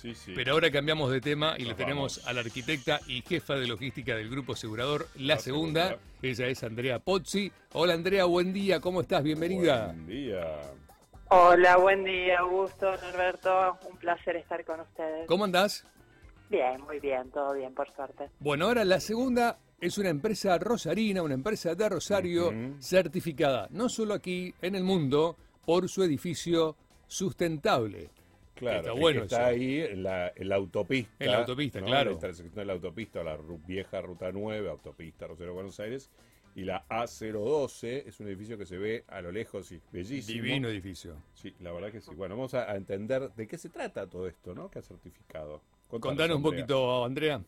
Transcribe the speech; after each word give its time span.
Sí, 0.00 0.14
sí. 0.14 0.32
Pero 0.34 0.52
ahora 0.52 0.70
cambiamos 0.70 1.10
de 1.10 1.20
tema 1.20 1.54
y 1.58 1.62
Nos 1.62 1.68
le 1.70 1.74
tenemos 1.74 2.16
vamos. 2.18 2.28
a 2.28 2.32
la 2.32 2.40
arquitecta 2.40 3.00
y 3.08 3.20
jefa 3.22 3.54
de 3.56 3.66
logística 3.66 4.14
del 4.14 4.30
Grupo 4.30 4.52
Asegurador, 4.52 5.08
La, 5.16 5.34
La 5.34 5.38
segunda. 5.40 5.88
Segunda. 5.88 6.08
Ella 6.22 6.46
es 6.46 6.62
Andrea 6.62 6.98
Pozzi. 7.00 7.50
Hola 7.72 7.94
Andrea, 7.94 8.24
buen 8.24 8.52
día, 8.52 8.80
¿cómo 8.80 9.00
estás? 9.00 9.22
Bienvenida. 9.24 9.86
Buen 9.86 10.06
día. 10.06 10.60
Hola, 11.30 11.76
buen 11.76 12.04
día, 12.04 12.38
Augusto, 12.38 12.90
Norberto. 12.90 13.78
Un 13.90 13.96
placer 13.98 14.36
estar 14.36 14.64
con 14.64 14.80
ustedes. 14.80 15.26
¿Cómo 15.26 15.44
andás? 15.44 15.84
Bien, 16.48 16.80
muy 16.80 17.00
bien, 17.00 17.30
todo 17.30 17.52
bien, 17.54 17.74
por 17.74 17.92
suerte. 17.94 18.30
Bueno, 18.40 18.66
ahora 18.66 18.84
la 18.84 19.00
segunda 19.00 19.58
es 19.80 19.98
una 19.98 20.08
empresa 20.08 20.56
rosarina, 20.58 21.22
una 21.22 21.34
empresa 21.34 21.74
de 21.74 21.88
Rosario 21.88 22.52
certificada, 22.80 23.68
no 23.70 23.88
solo 23.88 24.14
aquí 24.14 24.54
en 24.62 24.74
el 24.74 24.82
mundo, 24.84 25.36
por 25.66 25.88
su 25.88 26.02
edificio 26.02 26.76
sustentable. 27.06 28.10
Claro, 28.58 28.78
Está 28.78 28.90
es 28.90 28.94
que 28.94 29.00
bueno 29.00 29.22
está 29.22 29.36
eso. 29.50 29.60
ahí 29.60 29.80
en 29.80 30.02
la, 30.02 30.32
en 30.34 30.48
la 30.48 30.56
autopista. 30.56 31.24
En 31.24 31.30
la 31.32 31.38
autopista, 31.38 31.80
¿no? 31.80 31.86
claro. 31.86 32.10
La 32.10 32.14
intersección 32.14 32.54
de 32.56 32.64
la 32.64 32.72
autopista, 32.74 33.22
la 33.22 33.38
vieja 33.66 34.00
Ruta 34.00 34.30
9, 34.32 34.68
autopista 34.70 35.26
Rosario 35.26 35.54
Buenos 35.54 35.78
Aires. 35.80 36.10
Y 36.54 36.64
la 36.64 36.84
A012 36.88 38.04
es 38.06 38.18
un 38.18 38.26
edificio 38.26 38.58
que 38.58 38.66
se 38.66 38.78
ve 38.78 39.04
a 39.08 39.20
lo 39.20 39.30
lejos 39.30 39.70
y 39.70 39.80
bellísimo. 39.92 40.42
Divino 40.42 40.68
edificio. 40.68 41.14
Sí, 41.32 41.54
la 41.60 41.70
verdad 41.72 41.92
que 41.92 42.00
sí. 42.00 42.12
Bueno, 42.16 42.34
vamos 42.36 42.54
a, 42.54 42.70
a 42.72 42.76
entender 42.76 43.30
de 43.32 43.46
qué 43.46 43.56
se 43.58 43.68
trata 43.68 44.08
todo 44.08 44.26
esto, 44.26 44.54
¿no? 44.54 44.68
Que 44.70 44.80
ha 44.80 44.82
certificado. 44.82 45.62
Contanos, 45.88 46.00
Contanos 46.00 46.36
un 46.38 46.44
Andrea. 46.46 46.66
poquito, 46.66 47.04
Andrea. 47.04 47.40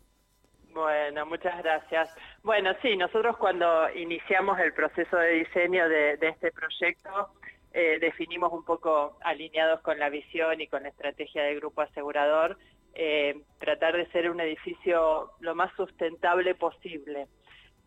Bueno, 0.73 1.27
muchas 1.27 1.59
gracias. 1.59 2.09
Bueno, 2.45 2.71
sí, 2.83 2.97
nosotros 2.97 3.37
cuando 3.39 3.91
iniciamos 3.97 4.59
el 4.61 4.73
proceso 4.73 5.17
de 5.17 5.31
diseño 5.33 5.89
de, 5.89 6.17
de 6.17 6.29
este 6.29 6.53
proyecto, 6.53 7.11
eh, 7.73 7.99
definimos 8.01 8.53
un 8.53 8.65
poco 8.65 9.19
alineados 9.23 9.81
con 9.81 9.99
la 9.99 10.09
visión 10.09 10.61
y 10.61 10.67
con 10.67 10.83
la 10.83 10.89
estrategia 10.89 11.45
del 11.45 11.57
grupo 11.57 11.83
asegurador, 11.83 12.59
eh, 12.95 13.41
tratar 13.59 13.97
de 13.97 14.07
ser 14.11 14.31
un 14.31 14.41
edificio 14.41 15.31
lo 15.41 15.55
más 15.55 15.73
sustentable 15.77 16.55
posible. 16.55 17.29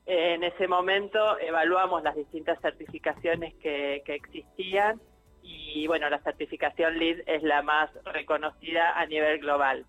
En 0.06 0.44
ese 0.44 0.68
momento 0.68 1.40
evaluamos 1.40 2.04
las 2.04 2.16
distintas 2.16 2.60
certificaciones 2.62 3.54
que, 3.56 4.02
que 4.06 4.16
existían 4.16 5.00
y 5.42 5.88
bueno, 5.88 6.10
la 6.10 6.20
certificación 6.20 6.98
LEED 6.98 7.24
es 7.26 7.44
la 7.44 7.62
más 7.62 7.90
reconocida 8.06 8.98
a 8.98 9.06
nivel 9.06 9.40
global. 9.40 9.86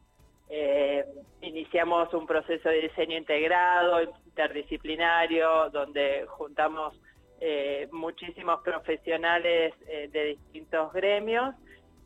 Eh, 0.50 1.04
iniciamos 1.40 2.12
un 2.12 2.26
proceso 2.26 2.68
de 2.68 2.82
diseño 2.82 3.16
integrado, 3.16 4.02
interdisciplinario, 4.02 5.70
donde 5.70 6.26
juntamos 6.28 6.94
eh, 7.40 7.88
muchísimos 7.92 8.62
profesionales 8.62 9.74
eh, 9.88 10.08
de 10.10 10.24
distintos 10.24 10.92
gremios 10.92 11.54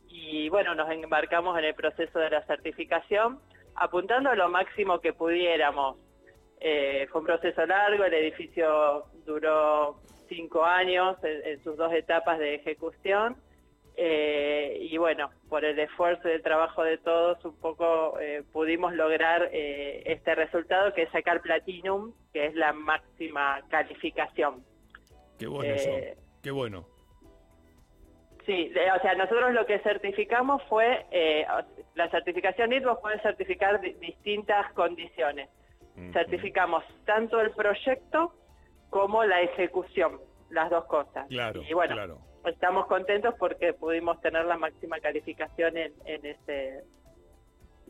y 0.09 0.49
bueno, 0.49 0.75
nos 0.75 0.91
embarcamos 0.91 1.57
en 1.59 1.67
el 1.67 1.75
proceso 1.75 2.19
de 2.19 2.31
la 2.31 2.45
certificación, 2.47 3.39
apuntando 3.75 4.35
lo 4.35 4.49
máximo 4.49 5.01
que 5.01 5.13
pudiéramos. 5.13 5.99
Eh, 6.61 7.07
fue 7.13 7.21
un 7.21 7.27
proceso 7.27 7.65
largo, 7.67 8.05
el 8.05 8.15
edificio 8.15 9.05
duró 9.27 10.01
cinco 10.29 10.65
años 10.65 11.17
en, 11.23 11.47
en 11.47 11.63
sus 11.63 11.77
dos 11.77 11.93
etapas 11.93 12.39
de 12.39 12.55
ejecución. 12.55 13.37
Y 14.01 14.97
bueno, 14.97 15.31
por 15.49 15.65
el 15.65 15.77
esfuerzo 15.79 16.29
y 16.29 16.33
el 16.33 16.43
trabajo 16.43 16.85
de 16.85 16.99
todos, 16.99 17.45
un 17.45 17.57
poco 17.59 18.17
pudimos 18.53 18.95
lograr 18.95 19.51
este 19.53 20.37
resultado 20.37 20.95
que 20.95 21.03
es 21.03 21.11
sacar 21.11 21.41
Platinum, 21.43 22.13
que 22.33 22.47
es 22.47 22.55
la 22.55 22.73
máxima 22.73 23.61
calificación. 23.69 24.65
Qué 25.39 25.47
bueno 25.47 25.73
Eh, 25.73 25.77
eso. 25.77 26.23
Qué 26.43 26.51
bueno. 26.51 26.87
Sí, 28.47 28.69
de- 28.71 28.91
o 28.93 29.01
sea, 29.01 29.15
nosotros 29.15 29.53
lo 29.53 29.67
que 29.67 29.79
certificamos 29.81 30.63
fue, 30.71 31.07
eh, 31.11 31.47
la 31.95 32.11
certificación 32.11 32.71
NIT 32.71 32.85
vos 32.85 32.99
podés 33.01 33.21
certificar 33.23 33.81
di- 33.81 33.93
distintas 33.95 34.73
condiciones. 34.73 35.51
Certificamos 36.13 36.85
tanto 37.05 37.41
el 37.41 37.51
proyecto 37.51 38.33
como 38.89 39.25
la 39.25 39.43
ejecución, 39.43 40.21
las 40.49 40.71
dos 40.71 40.85
cosas. 40.87 41.27
Claro, 41.29 41.61
y 41.69 41.75
bueno, 41.75 41.95
claro. 41.95 42.19
estamos 42.47 42.87
contentos 42.87 43.35
porque 43.39 43.75
pudimos 43.75 44.21
tener 44.21 44.45
la 44.47 44.57
máxima 44.57 45.01
calificación 45.01 45.77
en, 45.77 45.93
en 46.07 46.25
ese 46.25 46.85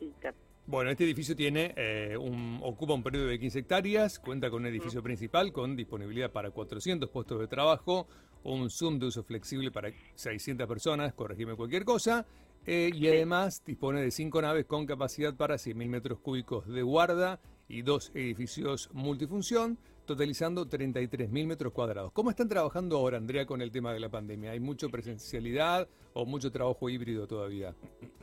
ítem. 0.00 0.34
Bueno, 0.68 0.90
este 0.90 1.04
edificio 1.04 1.34
tiene 1.34 1.72
eh, 1.78 2.14
un, 2.18 2.60
ocupa 2.62 2.92
un 2.92 3.02
periodo 3.02 3.28
de 3.28 3.38
15 3.38 3.60
hectáreas, 3.60 4.18
cuenta 4.18 4.50
con 4.50 4.60
un 4.60 4.66
edificio 4.66 5.02
principal 5.02 5.50
con 5.50 5.74
disponibilidad 5.74 6.30
para 6.30 6.50
400 6.50 7.08
puestos 7.08 7.40
de 7.40 7.46
trabajo, 7.46 8.06
un 8.44 8.68
Zoom 8.68 8.98
de 8.98 9.06
uso 9.06 9.24
flexible 9.24 9.70
para 9.70 9.90
600 10.14 10.68
personas, 10.68 11.14
corregime 11.14 11.56
cualquier 11.56 11.86
cosa, 11.86 12.26
eh, 12.66 12.90
y 12.92 13.08
además 13.08 13.64
dispone 13.64 14.02
de 14.02 14.10
cinco 14.10 14.42
naves 14.42 14.66
con 14.66 14.84
capacidad 14.84 15.34
para 15.34 15.54
100.000 15.54 15.88
metros 15.88 16.18
cúbicos 16.18 16.68
de 16.68 16.82
guarda 16.82 17.40
y 17.66 17.80
dos 17.80 18.12
edificios 18.14 18.90
multifunción, 18.92 19.78
totalizando 20.04 20.66
33.000 20.66 21.46
metros 21.46 21.72
cuadrados. 21.72 22.12
¿Cómo 22.12 22.28
están 22.28 22.50
trabajando 22.50 22.98
ahora, 22.98 23.16
Andrea, 23.16 23.46
con 23.46 23.62
el 23.62 23.72
tema 23.72 23.94
de 23.94 24.00
la 24.00 24.10
pandemia? 24.10 24.50
¿Hay 24.50 24.60
mucha 24.60 24.88
presencialidad 24.88 25.88
o 26.12 26.26
mucho 26.26 26.52
trabajo 26.52 26.90
híbrido 26.90 27.26
todavía? 27.26 27.74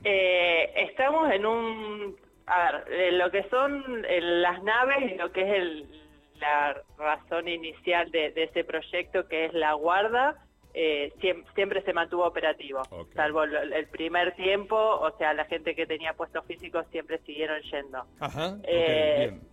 Eh, 0.03 0.69
estamos 0.75 1.31
en 1.31 1.45
un, 1.45 2.15
a 2.47 2.71
ver, 2.71 2.85
eh, 2.93 3.11
lo 3.13 3.31
que 3.31 3.43
son 3.49 4.05
eh, 4.07 4.21
las 4.21 4.61
naves 4.63 5.11
y 5.11 5.15
lo 5.15 5.31
que 5.31 5.41
es 5.41 5.49
el- 5.61 6.01
la 6.39 6.75
razón 6.97 7.47
inicial 7.47 8.11
de, 8.11 8.31
de 8.31 8.43
ese 8.43 8.63
proyecto, 8.65 9.27
que 9.27 9.45
es 9.45 9.53
la 9.53 9.73
guarda, 9.73 10.35
eh, 10.73 11.13
siem- 11.21 11.45
siempre 11.55 11.81
se 11.83 11.93
mantuvo 11.93 12.25
operativo, 12.25 12.81
salvo 13.15 13.43
el, 13.43 13.71
el 13.71 13.87
primer 13.87 14.33
tiempo, 14.35 14.75
o 14.75 15.09
sea, 15.17 15.33
la 15.33 15.45
gente 15.45 15.73
que 15.75 15.85
tenía 15.87 16.11
puestos 16.13 16.45
físicos 16.45 16.85
siempre 16.91 17.19
siguieron 17.19 17.61
yendo. 17.61 18.03
Ajá, 18.19 18.57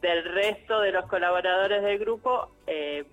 del 0.00 0.24
resto 0.34 0.80
de 0.80 0.91
los 0.91 1.06
colaboradores 1.06 1.82
del 1.84 1.98
grupo, 2.00 2.50
eh, 2.66 3.04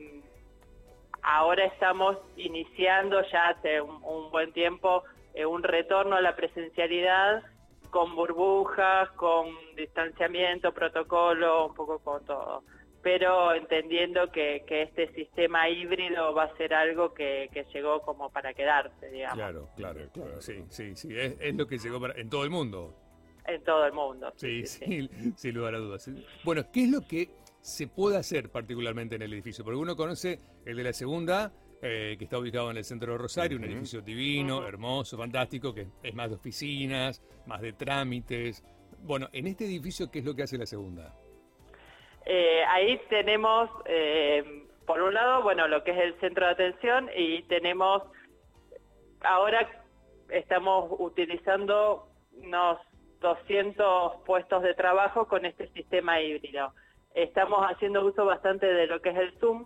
ahora 1.21 1.65
estamos 1.65 2.17
iniciando 2.37 3.21
ya 3.31 3.49
hace 3.49 3.81
un, 3.81 4.01
un 4.03 4.31
buen 4.31 4.51
tiempo 4.53 5.03
un 5.47 5.63
retorno 5.63 6.15
a 6.17 6.21
la 6.21 6.35
presencialidad 6.35 7.43
con 7.89 8.15
burbujas, 8.15 9.09
con 9.11 9.47
distanciamiento, 9.75 10.73
protocolo, 10.73 11.67
un 11.67 11.73
poco 11.73 11.99
con 11.99 12.23
todo. 12.25 12.63
Pero 13.01 13.53
entendiendo 13.53 14.29
que, 14.31 14.63
que 14.67 14.81
este 14.83 15.13
sistema 15.13 15.69
híbrido 15.69 16.33
va 16.33 16.43
a 16.43 16.57
ser 16.57 16.73
algo 16.73 17.13
que, 17.13 17.49
que 17.53 17.63
llegó 17.73 18.01
como 18.01 18.29
para 18.29 18.53
quedarse, 18.53 19.09
digamos, 19.09 19.37
Claro, 19.37 19.69
claro, 19.77 20.01
claro. 20.11 20.41
Sí, 20.41 20.65
sí, 20.69 20.95
sí. 20.95 21.07
Es, 21.17 21.35
es 21.39 21.55
lo 21.55 21.65
que 21.65 21.77
llegó 21.77 21.99
para, 22.01 22.13
en 22.19 22.29
todo 22.29 22.43
el 22.43 22.49
mundo. 22.49 22.93
en 23.47 23.63
todo 23.63 23.85
el 23.85 23.93
mundo. 23.93 24.33
Sí, 24.35 24.65
sí, 24.65 25.09
sin 25.37 25.55
lugar 25.55 25.75
a 25.75 25.77
dudas. 25.79 26.09
Bueno, 26.43 26.63
¿qué 26.73 26.83
es 26.83 26.91
lo 26.91 27.01
que 27.07 27.29
se 27.61 27.87
puede 27.87 28.17
hacer 28.17 28.49
particularmente 28.51 29.15
en 29.15 29.21
el 29.21 29.31
edificio? 29.33 29.63
Porque 29.63 29.79
uno 29.79 29.95
conoce 29.95 30.39
el 30.65 30.75
de 30.75 30.83
la 30.83 30.93
segunda, 30.93 31.53
eh, 31.81 32.15
que 32.17 32.25
está 32.25 32.37
ubicado 32.37 32.71
en 32.71 32.77
el 32.77 32.83
centro 32.83 33.13
de 33.13 33.17
Rosario, 33.17 33.57
un 33.57 33.63
edificio 33.63 34.01
divino, 34.01 34.67
hermoso, 34.67 35.17
fantástico, 35.17 35.73
que 35.73 35.87
es 36.03 36.13
más 36.13 36.29
de 36.29 36.35
oficinas, 36.35 37.21
más 37.45 37.61
de 37.61 37.73
trámites. 37.73 38.63
Bueno, 39.01 39.29
en 39.31 39.47
este 39.47 39.65
edificio, 39.65 40.11
¿qué 40.11 40.19
es 40.19 40.25
lo 40.25 40.35
que 40.35 40.43
hace 40.43 40.57
la 40.57 40.65
segunda? 40.65 41.13
Eh, 42.25 42.63
ahí 42.67 42.99
tenemos, 43.09 43.69
eh, 43.85 44.67
por 44.85 45.01
un 45.01 45.13
lado, 45.13 45.41
bueno, 45.41 45.67
lo 45.67 45.83
que 45.83 45.91
es 45.91 45.97
el 45.97 46.19
centro 46.19 46.45
de 46.45 46.51
atención 46.51 47.09
y 47.15 47.43
tenemos, 47.43 48.03
ahora 49.21 49.69
estamos 50.29 50.91
utilizando 50.99 52.09
unos 52.33 52.77
200 53.21 54.21
puestos 54.25 54.63
de 54.63 54.73
trabajo 54.73 55.27
con 55.27 55.45
este 55.45 55.67
sistema 55.69 56.21
híbrido. 56.21 56.73
Estamos 57.15 57.65
haciendo 57.69 58.05
uso 58.05 58.25
bastante 58.25 58.65
de 58.65 58.87
lo 58.87 59.01
que 59.01 59.09
es 59.09 59.17
el 59.17 59.31
Zoom, 59.39 59.65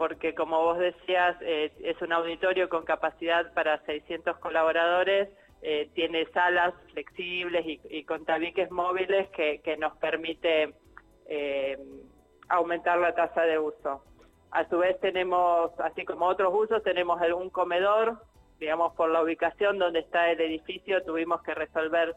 porque 0.00 0.34
como 0.34 0.62
vos 0.62 0.78
decías, 0.78 1.36
eh, 1.42 1.70
es 1.84 2.00
un 2.00 2.10
auditorio 2.10 2.70
con 2.70 2.86
capacidad 2.86 3.52
para 3.52 3.84
600 3.84 4.38
colaboradores, 4.38 5.28
eh, 5.60 5.90
tiene 5.92 6.24
salas 6.32 6.72
flexibles 6.90 7.66
y, 7.66 8.04
con 8.04 8.24
tabiques 8.24 8.70
móviles 8.70 9.28
que, 9.28 9.76
nos 9.76 9.94
permite 9.98 10.72
eh, 11.26 11.76
aumentar 12.48 12.96
la 12.96 13.14
tasa 13.14 13.42
de 13.42 13.58
uso. 13.58 14.02
A 14.52 14.66
su 14.70 14.78
vez 14.78 14.98
tenemos, 15.00 15.78
así 15.80 16.06
como 16.06 16.24
otros 16.24 16.50
usos, 16.54 16.82
tenemos 16.82 17.20
un 17.36 17.50
comedor, 17.50 18.22
digamos 18.58 18.94
por 18.94 19.10
la 19.10 19.22
ubicación 19.22 19.78
donde 19.78 19.98
está 19.98 20.30
el 20.30 20.40
edificio, 20.40 21.04
tuvimos 21.04 21.42
que 21.42 21.52
resolver 21.52 22.16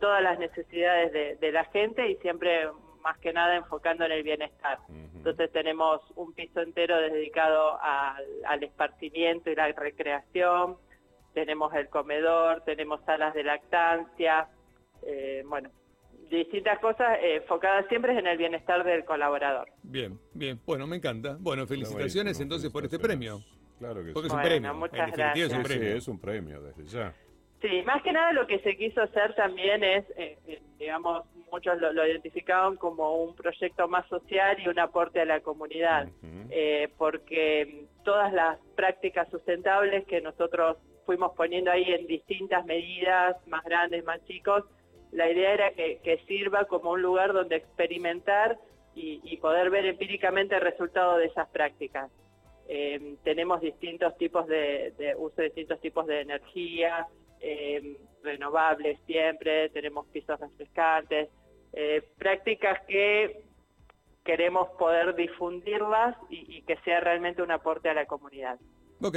todas 0.00 0.22
las 0.22 0.38
necesidades 0.38 1.40
de, 1.40 1.50
la 1.50 1.64
gente 1.64 2.10
y 2.10 2.16
siempre 2.16 2.68
más 3.00 3.16
que 3.20 3.32
nada 3.32 3.56
enfocando 3.56 4.04
en 4.04 4.12
el 4.12 4.22
bienestar. 4.22 4.80
Ujú. 4.90 5.11
Entonces 5.22 5.52
tenemos 5.52 6.00
un 6.16 6.32
piso 6.32 6.60
entero 6.60 6.96
dedicado 6.98 7.80
al, 7.80 8.24
al 8.44 8.64
esparcimiento 8.64 9.50
y 9.50 9.54
la 9.54 9.68
recreación, 9.70 10.76
tenemos 11.32 11.72
el 11.74 11.88
comedor, 11.88 12.62
tenemos 12.64 13.00
salas 13.04 13.32
de 13.32 13.44
lactancia, 13.44 14.48
eh, 15.06 15.44
bueno, 15.46 15.70
distintas 16.28 16.80
cosas 16.80 17.18
eh, 17.20 17.36
enfocadas 17.36 17.86
siempre 17.88 18.18
en 18.18 18.26
el 18.26 18.36
bienestar 18.36 18.82
del 18.82 19.04
colaborador. 19.04 19.68
Bien, 19.84 20.18
bien. 20.34 20.58
Bueno, 20.66 20.88
me 20.88 20.96
encanta. 20.96 21.36
Bueno, 21.38 21.68
felicitaciones 21.68 22.40
entonces 22.40 22.68
por 22.72 22.82
este 22.84 22.98
premio. 22.98 23.38
Claro 23.78 24.04
que 24.04 24.10
Porque 24.12 24.28
sí. 24.28 24.34
es 24.34 24.34
un 24.34 24.40
Bueno, 24.40 24.48
premio. 24.48 24.74
muchas 24.74 24.98
en 24.98 25.10
definitiva 25.12 25.46
es 25.46 25.52
un 25.52 25.64
Sí, 25.64 25.86
es 25.86 26.08
un 26.08 26.18
premio 26.20 26.62
desde 26.62 26.84
ya. 26.86 27.14
Sí, 27.60 27.80
más 27.86 28.02
que 28.02 28.12
nada 28.12 28.32
lo 28.32 28.44
que 28.48 28.58
se 28.58 28.76
quiso 28.76 29.02
hacer 29.02 29.36
también 29.36 29.84
es, 29.84 30.04
eh, 30.16 30.36
eh, 30.48 30.60
digamos, 30.80 31.24
muchos 31.52 31.78
lo, 31.80 31.92
lo, 31.92 32.06
identificaban 32.06 32.76
como 32.76 33.22
un 33.22 33.36
proyecto 33.36 33.86
más 33.86 34.08
social 34.08 34.56
y 34.58 34.68
un 34.68 34.78
aporte 34.78 35.20
a 35.20 35.26
la 35.26 35.40
comunidad, 35.40 36.08
eh, 36.50 36.88
porque 36.96 37.86
todas 38.04 38.32
las 38.32 38.58
prácticas 38.74 39.28
sustentables 39.30 40.04
que 40.06 40.20
nosotros 40.20 40.78
fuimos 41.04 41.32
poniendo 41.36 41.70
ahí 41.70 41.84
en 41.92 42.06
distintas 42.06 42.64
medidas, 42.64 43.36
más 43.46 43.62
grandes, 43.64 44.02
más 44.04 44.24
chicos, 44.24 44.64
la 45.12 45.30
idea 45.30 45.52
era 45.52 45.70
que, 45.72 46.20
sirva 46.26 46.64
como 46.64 46.92
un 46.92 47.02
lugar 47.02 47.34
donde 47.34 47.56
experimentar 47.56 48.58
y, 48.94 49.36
poder 49.36 49.70
ver 49.70 49.84
empíricamente 49.86 50.54
el 50.54 50.62
resultado 50.62 51.18
de 51.18 51.26
esas 51.26 51.48
prácticas. 51.48 52.10
Eh, 52.68 53.16
tenemos 53.24 53.60
distintos 53.60 54.16
tipos 54.16 54.46
de, 54.46 54.94
uso 55.18 55.36
de 55.36 55.44
distintos 55.44 55.80
tipos 55.80 56.06
de 56.06 56.20
energía, 56.20 57.06
eh, 57.40 57.98
renovables 58.22 58.98
siempre, 59.06 59.68
tenemos 59.70 60.06
pisos 60.06 60.38
refrescantes, 60.38 61.28
eh, 61.72 62.02
prácticas 62.18 62.80
que 62.86 63.44
queremos 64.24 64.68
poder 64.78 65.14
difundirlas 65.16 66.16
y, 66.30 66.58
y, 66.58 66.62
que 66.62 66.76
sea 66.84 67.00
realmente 67.00 67.42
un 67.42 67.50
aporte 67.50 67.88
a 67.88 67.94
la 67.94 68.06
comunidad. 68.06 68.58
Ok, 69.00 69.16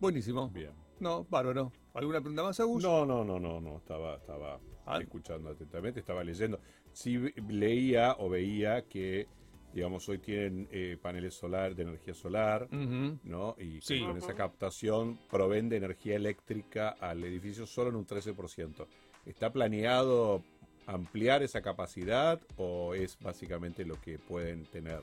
buenísimo. 0.00 0.48
Bien. 0.50 0.72
No, 1.00 1.24
bárbaro. 1.24 1.72
¿Alguna 1.94 2.20
pregunta 2.20 2.42
más, 2.42 2.58
Agus? 2.60 2.82
No, 2.82 3.06
no, 3.06 3.24
no, 3.24 3.38
no, 3.38 3.60
no. 3.60 3.76
Estaba, 3.76 4.16
estaba 4.16 4.60
ah. 4.86 4.98
escuchando 5.00 5.50
atentamente, 5.50 6.00
estaba 6.00 6.24
leyendo. 6.24 6.58
Sí 6.92 7.18
leía 7.48 8.16
o 8.18 8.28
veía 8.28 8.86
que, 8.86 9.28
digamos, 9.72 10.08
hoy 10.08 10.18
tienen 10.18 10.68
eh, 10.70 10.96
paneles 11.00 11.34
solar 11.34 11.74
de 11.74 11.82
energía 11.82 12.14
solar, 12.14 12.68
¿no? 12.70 13.56
Y 13.58 13.80
con 14.04 14.16
esa 14.16 14.34
captación 14.34 15.18
proveen 15.30 15.68
de 15.68 15.76
energía 15.76 16.16
eléctrica 16.16 16.90
al 17.00 17.22
edificio 17.24 17.66
solo 17.66 17.90
en 17.90 17.96
un 17.96 18.06
13%. 18.06 18.86
¿Está 19.26 19.52
planeado 19.52 20.42
ampliar 20.86 21.42
esa 21.42 21.62
capacidad 21.62 22.40
o 22.56 22.94
es 22.94 23.18
básicamente 23.18 23.84
lo 23.84 24.00
que 24.00 24.18
pueden 24.18 24.64
tener? 24.66 25.00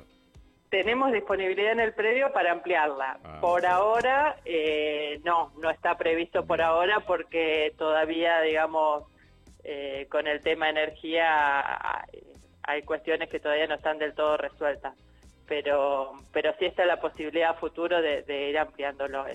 Tenemos 0.69 1.11
disponibilidad 1.11 1.73
en 1.73 1.81
el 1.81 1.93
predio 1.93 2.31
para 2.31 2.53
ampliarla. 2.53 3.19
Ah, 3.23 3.39
por 3.41 3.65
ahora, 3.65 4.37
eh, 4.45 5.19
no, 5.25 5.51
no 5.61 5.69
está 5.69 5.97
previsto 5.97 6.45
por 6.45 6.61
ahora 6.61 7.01
porque 7.01 7.73
todavía, 7.77 8.41
digamos, 8.41 9.03
eh, 9.63 10.07
con 10.09 10.27
el 10.27 10.41
tema 10.41 10.69
energía 10.69 12.05
hay 12.63 12.83
cuestiones 12.83 13.29
que 13.29 13.39
todavía 13.39 13.67
no 13.67 13.75
están 13.75 13.97
del 13.97 14.13
todo 14.13 14.37
resueltas. 14.37 14.95
Pero, 15.45 16.13
pero 16.31 16.53
sí 16.57 16.65
está 16.65 16.85
la 16.85 17.01
posibilidad 17.01 17.49
a 17.49 17.53
futuro 17.55 18.01
de, 18.01 18.21
de 18.21 18.49
ir 18.49 18.57
ampliándolo. 18.57 19.25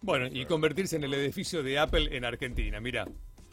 Bueno, 0.00 0.28
y 0.30 0.44
convertirse 0.46 0.94
en 0.94 1.02
el 1.02 1.14
edificio 1.14 1.64
de 1.64 1.80
Apple 1.80 2.16
en 2.16 2.24
Argentina, 2.24 2.80
mira. 2.80 3.06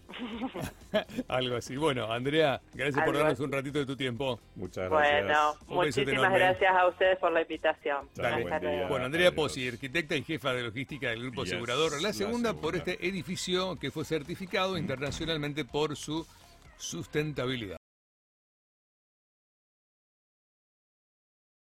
Algo 1.28 1.56
así. 1.56 1.76
Bueno, 1.78 2.12
Andrea, 2.12 2.62
gracias 2.74 3.06
por 3.06 3.18
darnos 3.18 3.40
un 3.40 3.52
ratito 3.52 3.80
de 3.80 3.86
tu 3.86 3.96
tiempo. 3.96 4.40
Muchas 4.56 4.90
gracias. 4.90 5.24
Bueno, 5.24 5.56
muchísimas 5.68 6.34
gracias 6.34 6.76
a 6.76 6.88
ustedes 6.88 7.18
por 7.18 7.32
la 7.32 7.42
invitación. 7.42 8.10
bueno, 8.90 9.06
Andrea 9.06 9.34
Pozzi, 9.34 9.68
arquitecta 9.68 10.16
y 10.16 10.24
jefa 10.24 10.54
de 10.54 10.64
logística 10.64 11.10
del 11.10 11.22
Grupo 11.22 11.44
Asegurador. 11.44 12.02
La 12.02 12.14
segunda, 12.14 12.54
por 12.54 12.76
este 12.76 13.06
edificio 13.08 13.78
que 13.78 13.92
fue 13.92 14.06
certificado 14.06 14.78
internacionalmente 14.78 15.66
por 15.66 15.96
su 15.96 16.26
sustentabilidad. 16.78 17.79